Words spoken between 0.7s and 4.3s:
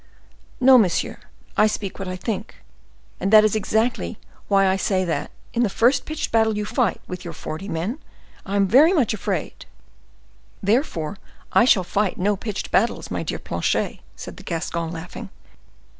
monsieur, I speak what I think, and that is exactly